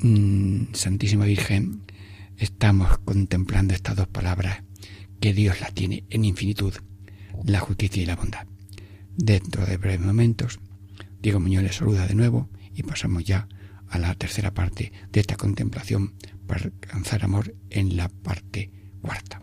[0.00, 1.82] Mm, Santísima Virgen,
[2.36, 4.62] estamos contemplando estas dos palabras
[5.20, 6.74] que Dios la tiene en infinitud,
[7.44, 8.46] la justicia y la bondad.
[9.16, 10.60] Dentro de breves momentos,
[11.20, 13.48] Diego Muñoz les saluda de nuevo y pasamos ya
[13.88, 16.14] a la tercera parte de esta contemplación
[16.46, 18.70] para alcanzar amor en la parte
[19.02, 19.42] cuarta.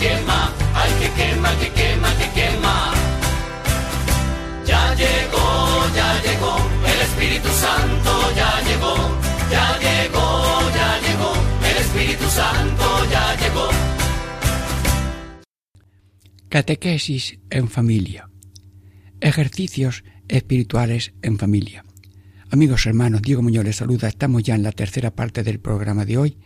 [0.00, 0.40] quema,
[0.80, 2.76] ay que quema, que quema, que quema.
[4.70, 5.48] Ya llegó,
[5.98, 6.54] ya llegó,
[6.92, 8.94] el Espíritu Santo ya llegó,
[9.54, 10.26] ya llegó,
[10.78, 11.30] ya llegó,
[11.70, 13.68] el Espíritu Santo ya llegó.
[16.48, 18.30] Catequesis en familia.
[19.20, 21.84] Ejercicios espirituales en familia.
[22.50, 24.08] Amigos hermanos, Diego Muñoz les saluda.
[24.08, 26.38] Estamos ya en la tercera parte del programa de hoy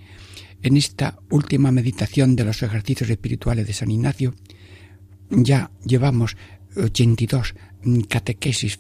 [0.64, 4.35] en esta última meditación de los ejercicios espirituales de San Ignacio,
[5.29, 6.38] ya llevamos
[6.74, 7.55] 82
[8.09, 8.79] catequesis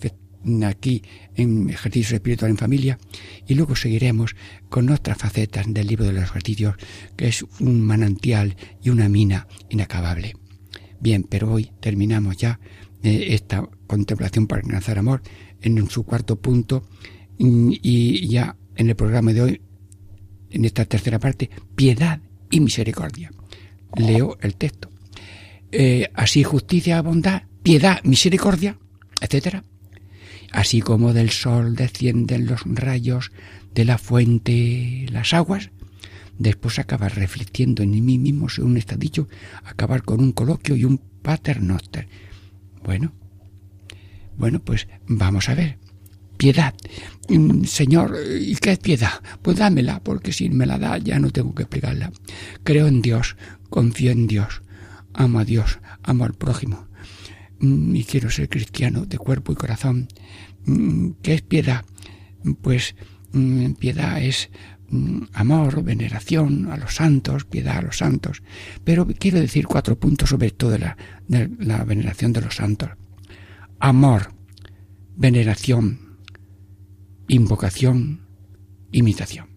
[0.64, 1.02] aquí
[1.34, 2.98] en ejercicios espirituales en familia
[3.46, 4.34] y luego seguiremos
[4.70, 6.74] con otras facetas del libro de los ejercicios
[7.16, 10.36] que es un manantial y una mina inacabable.
[11.00, 12.60] Bien, pero hoy terminamos ya
[13.02, 15.20] eh, esta contemplación para alcanzar amor
[15.60, 16.88] en su cuarto punto
[17.36, 19.60] y ya en el programa de hoy,
[20.54, 23.32] en esta tercera parte, piedad y misericordia.
[23.96, 24.90] Leo el texto.
[25.72, 28.78] Eh, así justicia, bondad, piedad, misericordia,
[29.20, 29.64] etcétera.
[30.52, 33.32] Así como del sol descienden los rayos
[33.74, 35.70] de la fuente, las aguas,
[36.38, 39.28] después acaba reflexionando en mí mismo, según está dicho,
[39.64, 42.06] acabar con un coloquio y un paternoster.
[42.84, 43.12] Bueno,
[44.36, 45.78] bueno, pues vamos a ver.
[46.36, 46.74] Piedad.
[47.28, 49.22] Mm, Señor, ¿y qué es piedad?
[49.42, 52.12] Pues dámela, porque si me la da ya no tengo que explicarla.
[52.62, 53.36] Creo en Dios,
[53.70, 54.62] confío en Dios,
[55.12, 56.86] amo a Dios, amo al prójimo.
[57.60, 60.08] Mm, y quiero ser cristiano de cuerpo y corazón.
[60.66, 61.84] Mm, ¿Qué es piedad?
[62.60, 62.94] Pues
[63.78, 64.50] piedad es
[65.32, 68.42] amor, veneración a los santos, piedad a los santos.
[68.84, 72.90] Pero quiero decir cuatro puntos sobre todo la, la veneración de los santos.
[73.80, 74.34] Amor,
[75.16, 76.03] veneración,
[77.28, 78.26] invocación,
[78.92, 79.48] imitación.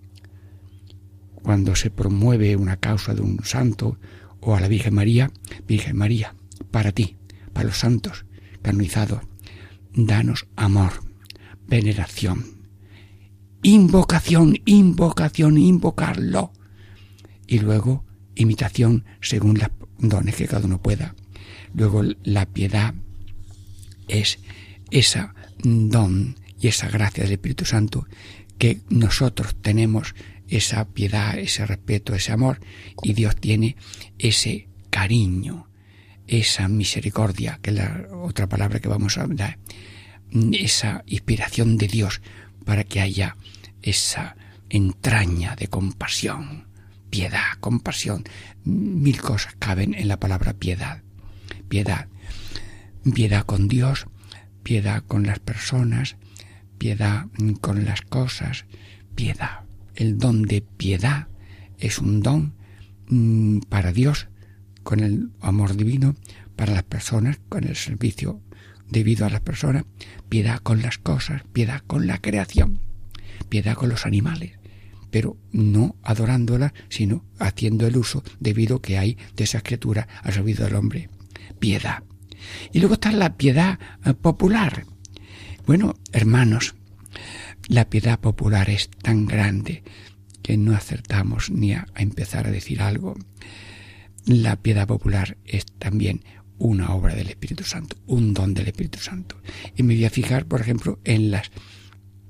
[1.34, 3.99] Cuando se promueve una causa de un santo
[4.39, 5.32] o a la Virgen María,
[5.67, 6.36] Virgen María,
[6.71, 7.17] para ti,
[7.53, 8.25] para los santos
[8.62, 9.21] canonizados,
[9.93, 10.91] danos amor,
[11.67, 12.58] veneración,
[13.63, 16.51] invocación, invocación, invocarlo.
[17.47, 18.03] Y luego
[18.36, 21.15] imitación según los dones que cada uno pueda.
[21.73, 22.93] Luego la piedad
[24.08, 24.39] es
[24.91, 28.07] esa don y esa gracia del Espíritu Santo
[28.57, 30.15] que nosotros tenemos
[30.47, 32.59] esa piedad, ese respeto, ese amor
[33.03, 33.75] y Dios tiene
[34.17, 35.67] ese cariño,
[36.25, 39.59] esa misericordia, que es la otra palabra que vamos a hablar,
[40.53, 42.21] esa inspiración de Dios
[42.65, 43.37] para que haya
[43.81, 44.35] esa
[44.69, 46.67] entraña de compasión,
[47.09, 48.23] piedad, compasión.
[48.63, 51.01] Mil cosas caben en la palabra piedad.
[51.69, 52.07] Piedad.
[53.13, 54.07] Piedad con Dios,
[54.63, 56.17] piedad con las personas,
[56.77, 57.27] piedad
[57.61, 58.65] con las cosas,
[59.15, 59.61] piedad.
[59.95, 61.27] El don de piedad
[61.77, 62.53] es un don
[63.09, 64.27] mm, para Dios
[64.83, 66.15] con el amor divino,
[66.55, 68.41] para las personas con el servicio
[68.89, 69.83] debido a las personas,
[70.29, 72.79] piedad con las cosas, piedad con la creación,
[73.49, 74.57] piedad con los animales,
[75.11, 80.65] pero no adorándolas, sino haciendo el uso debido que hay de esa criatura al servicio
[80.65, 81.09] del hombre.
[81.59, 82.03] Piedad.
[82.71, 84.85] Y luego está la piedad eh, popular.
[85.67, 86.75] Bueno, hermanos,
[87.67, 89.84] la piedad popular es tan grande
[90.41, 93.15] que no acertamos ni a, empezar a decir algo.
[94.25, 96.23] La piedad popular es también
[96.58, 99.41] una obra del Espíritu Santo, un don del Espíritu Santo.
[99.75, 101.52] Y me voy a fijar, por ejemplo, en las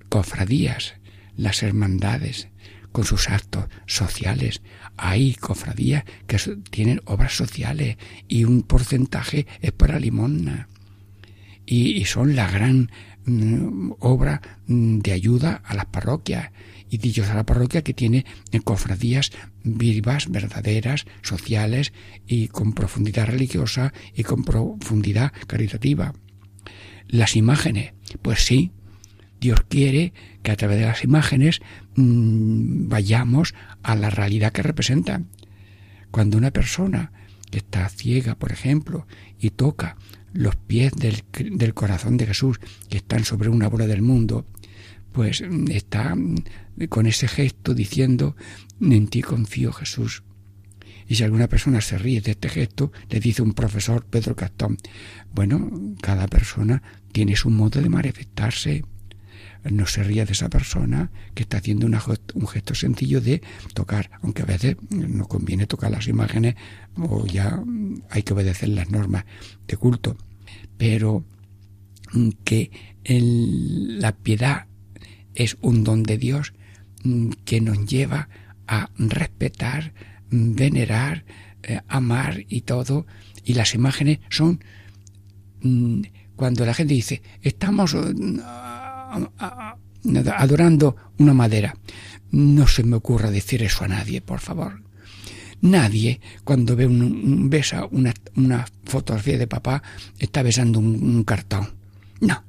[0.09, 0.95] cofradías,
[1.35, 2.47] las hermandades,
[2.91, 4.63] con sus actos sociales.
[4.97, 6.39] Hay cofradías que
[6.71, 7.97] tienen obras sociales
[8.27, 10.69] y un porcentaje es para limosna.
[11.69, 12.89] Y, son la gran
[13.99, 16.51] obra mm, de ayuda a las parroquias
[16.89, 18.25] y dichos a la parroquia que tiene
[18.63, 19.31] cofradías
[19.63, 21.93] vivas, verdaderas, sociales
[22.25, 26.13] y con profundidad religiosa y con profundidad caritativa.
[27.07, 28.71] Las imágenes, pues sí,
[29.39, 30.13] Dios quiere
[30.43, 31.61] que a través de las imágenes
[31.95, 33.53] mmm, vayamos
[33.83, 35.27] a la realidad que representan.
[36.11, 37.11] Cuando una persona
[37.51, 39.07] que está ciega, por ejemplo,
[39.39, 39.97] y toca
[40.37, 42.59] los pies del, del corazón de Jesús
[42.89, 44.45] que están sobre una bola del mundo,
[45.11, 46.15] pues está
[46.89, 48.35] con ese gesto diciendo,
[48.79, 50.21] en ti confío Jesús.
[51.07, 54.77] Y si alguna persona se ríe de este gesto, le dice un profesor, Pedro Castón,
[55.33, 55.71] bueno,
[56.01, 58.85] cada persona tiene su modo de manifestarse.
[59.71, 63.41] No se ríe de esa persona que está haciendo un gesto sencillo de
[63.73, 66.55] tocar, aunque a veces no conviene tocar las imágenes
[66.95, 67.59] o ya
[68.11, 69.25] hay que obedecer las normas
[69.67, 70.15] de culto.
[70.77, 71.23] Pero
[72.43, 72.71] que
[73.03, 74.67] la piedad
[75.35, 76.53] es un don de Dios
[77.03, 78.29] mm, que nos lleva
[78.67, 79.93] a respetar,
[80.29, 81.25] venerar,
[81.63, 83.05] eh, amar y todo.
[83.43, 84.63] Y las imágenes son
[85.61, 86.01] mm,
[86.35, 88.39] cuando la gente dice, estamos mm,
[90.35, 91.75] adorando una madera.
[92.31, 94.86] No se me ocurra decir eso a nadie, por favor.
[95.61, 99.81] Nadie, cuando ve un, besa una, una, fotografía de papá,
[100.19, 101.69] está besando un cartón.
[102.21, 102.43] No,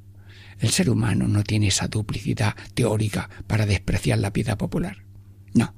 [0.59, 4.97] el ser humano no tiene esa duplicidad teórica para despreciar la piedad popular.
[5.53, 5.73] No.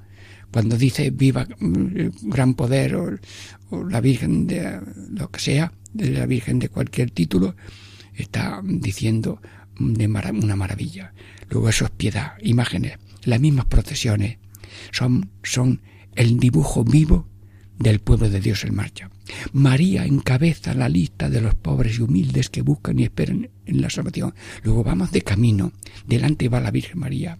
[0.51, 3.19] Cuando dice viva mm, gran poder o,
[3.89, 7.55] la Virgen de lo que sea, de la Virgen de cualquier título,
[8.15, 9.41] está diciendo
[9.79, 11.13] de una maravilla.
[11.49, 14.39] Luego eso es piedad, imágenes, las mismas procesiones
[14.91, 15.81] son, son
[16.15, 17.27] el dibujo vivo
[17.77, 19.09] del pueblo de Dios en marcha.
[19.53, 23.89] María encabeza la lista de los pobres y humildes que buscan y esperan en la
[23.89, 24.35] salvación.
[24.63, 25.71] Luego vamos de camino,
[26.05, 27.39] delante va la Virgen María,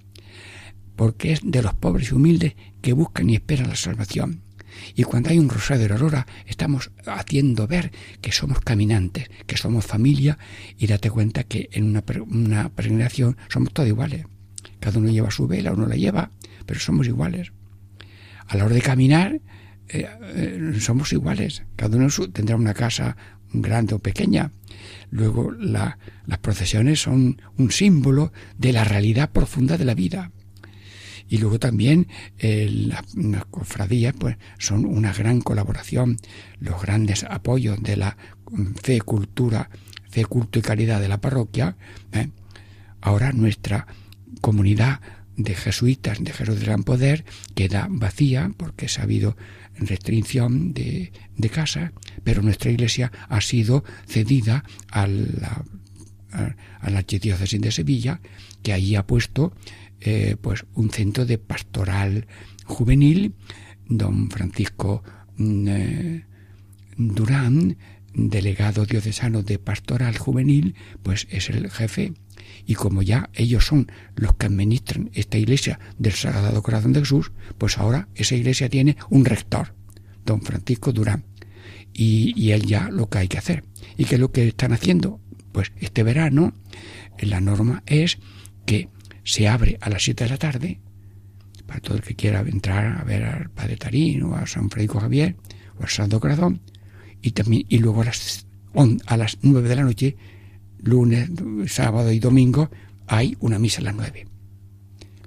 [0.96, 4.42] porque es de los pobres y humildes que buscan y esperan la salvación.
[4.96, 7.92] Y cuando hay un rosario de aurora, estamos haciendo ver
[8.22, 10.38] que somos caminantes, que somos familia,
[10.78, 14.26] y date cuenta que en una, una peregrinación somos todos iguales.
[14.80, 16.32] Cada uno lleva su vela, uno la lleva,
[16.66, 17.52] pero somos iguales.
[18.48, 19.42] A la hora de caminar,
[19.94, 21.64] eh, eh, somos iguales.
[21.76, 23.18] Cada uno tendrá una casa
[23.52, 24.52] grande o pequeña.
[25.10, 25.98] Luego las
[26.42, 30.32] procesiones son un símbolo de la realidad profunda de la vida.
[31.28, 32.08] Y luego también
[32.40, 36.18] eh, las, cofradías pues, son una gran colaboración,
[36.60, 38.18] los grandes apoyos de la
[38.82, 39.70] fe, cultura,
[40.10, 41.76] fe, culto y calidad de la parroquia.
[43.02, 43.88] Ahora nuestra
[44.42, 45.00] comunidad
[45.44, 47.26] de jesuitas de Jesús de Gran Poder
[47.56, 49.36] queda vacía porque ha habido
[49.76, 55.66] restricción de, de casa, pero nuestra iglesia ha sido cedida a la,
[56.32, 58.22] a, la archidiócesis de Sevilla,
[58.64, 59.54] que allí ha puesto
[60.00, 62.28] eh, pues un centro de pastoral
[62.66, 63.36] juvenil,
[63.88, 65.04] don Francisco
[65.38, 66.26] mm, eh,
[66.98, 67.78] Durán,
[68.14, 72.14] delegado diocesano de pastoral juvenil, pues es el jefe
[72.66, 77.32] y como ya ellos son los que administran esta iglesia del Sagrado Corazón de Jesús,
[77.58, 79.76] pues ahora esa iglesia tiene un rector,
[80.26, 81.26] don Francisco Durán,
[81.94, 83.64] y, y él ya lo que hay que hacer.
[83.98, 85.20] ¿Y qué es lo que están haciendo?
[85.52, 86.54] Pues este verano
[87.20, 88.20] la norma es
[88.66, 88.90] que
[89.24, 90.80] se abre a las 7 de la tarde
[91.68, 95.00] para todo el que quiera entrar a ver al Padre Tarín o a San Francisco
[95.00, 95.36] Javier
[95.80, 96.62] o al Santo Corazón
[97.22, 98.46] y también y luego a las,
[99.06, 100.18] a las 9 de la noche
[100.84, 101.30] lunes,
[101.68, 102.70] sábado y domingo
[103.08, 104.26] hay una misa a las nueve.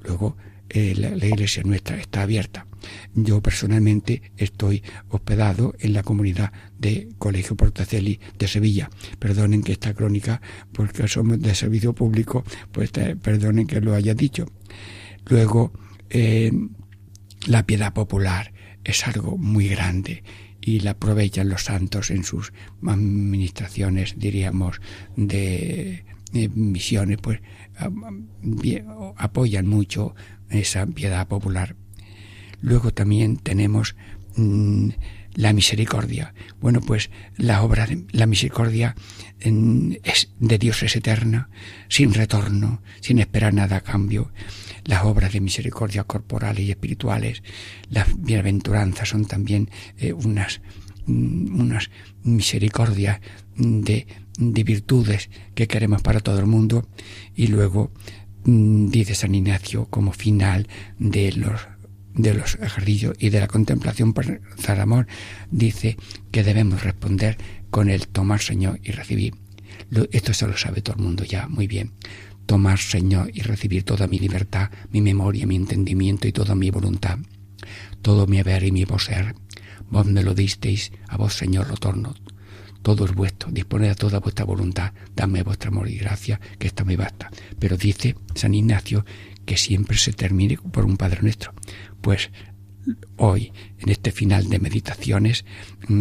[0.04, 0.36] Luego
[0.68, 2.66] eh, la, iglesia nuestra está abierta.
[3.14, 8.90] Yo personalmente estoy hospedado en la comunidad de Colegio Portaceli de Sevilla.
[9.18, 10.40] Perdonen que esta crónica,
[10.72, 14.46] porque somos de servicio público, pues perdonen que lo haya dicho.
[15.26, 15.72] Luego,
[16.10, 16.52] eh,
[17.46, 18.52] la piedad popular
[18.82, 20.22] es algo muy grande
[20.64, 22.54] y la aprovechan los santos en sus
[22.86, 24.80] administraciones, diríamos,
[25.14, 27.40] de, misiones, pues
[29.16, 30.14] apoyan mucho
[30.48, 31.76] esa piedad popular.
[32.62, 33.94] Luego también tenemos
[34.36, 34.88] mm,
[35.34, 36.34] la misericordia.
[36.60, 38.94] Bueno, pues la obra de la misericordia
[39.40, 41.50] es, de Dios es eterna,
[41.88, 44.32] sin retorno, sin esperar nada a cambio
[44.84, 47.42] las obras de misericordia corporales y espirituales,
[47.88, 50.60] las bienaventuranzas son también eh, unas,
[51.06, 51.90] mm, unas
[52.22, 53.20] misericordias
[53.56, 54.06] de,
[54.38, 56.86] de virtudes que queremos para todo el mundo
[57.34, 57.92] y luego
[58.44, 60.68] mm, dice San Ignacio como final
[60.98, 61.68] de los
[62.14, 65.06] de los ejercicios y de la contemplación por amor
[65.50, 65.96] dice
[66.30, 67.36] que debemos responder
[67.70, 69.34] con el tomar Señor y recibir.
[70.12, 71.92] Esto se lo sabe todo el mundo ya muy bien
[72.46, 77.18] tomar, Señor, y recibir toda mi libertad, mi memoria, mi entendimiento y toda mi voluntad,
[78.02, 79.34] todo mi haber y mi poseer.
[79.90, 82.14] Vos me lo disteis, a vos, Señor, lo torno.
[82.82, 86.84] Todo es vuestro, disponed a toda vuestra voluntad, dame vuestra amor y gracia, que esta
[86.84, 87.30] me basta.
[87.58, 89.06] Pero dice San Ignacio
[89.44, 91.52] que siempre se termine por un Padre nuestro.
[92.00, 92.30] Pues
[93.16, 95.44] hoy, en este final de meditaciones,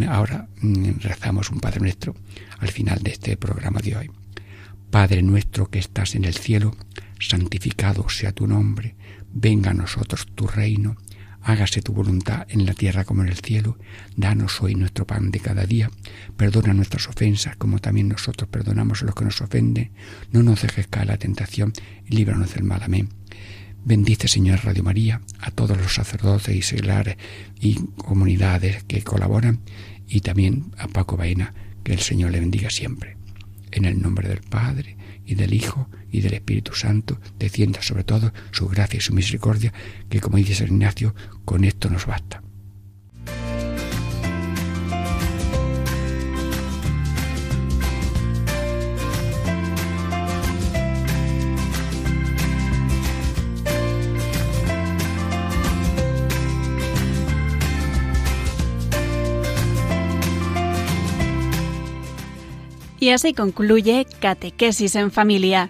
[0.09, 2.15] ahora mm, rezamos un Padre nuestro
[2.59, 4.11] al final de este programa de hoy.
[4.89, 6.75] Padre nuestro que estás en el cielo,
[7.19, 8.95] santificado sea tu nombre,
[9.31, 10.97] venga a nosotros tu reino,
[11.43, 13.77] hágase tu voluntad en la tierra como en el cielo,
[14.15, 15.91] danos hoy nuestro pan de cada día,
[16.37, 19.91] perdona nuestras ofensas como también nosotros perdonamos a los que nos ofenden,
[20.31, 21.73] no nos dejes caer la tentación
[22.05, 22.81] y líbranos del mal.
[22.83, 23.09] Amén.
[23.85, 27.17] Bendice, Señor Radio María, a todos los sacerdotes y seglares
[27.59, 29.59] y comunidades que colaboran
[30.07, 33.17] y también a Paco Baena, que el Señor le bendiga siempre.
[33.71, 38.31] En el nombre del Padre, y del Hijo, y del Espíritu Santo descienda sobre todo
[38.51, 39.73] su gracia y su misericordia,
[40.09, 42.41] que como dice San Ignacio, con esto nos basta.
[62.99, 65.69] Y así concluye Catequesis en Familia